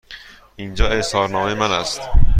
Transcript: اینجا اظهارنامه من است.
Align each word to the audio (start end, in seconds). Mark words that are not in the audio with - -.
اینجا 0.55 0.87
اظهارنامه 0.89 1.53
من 1.53 1.71
است. 1.71 2.01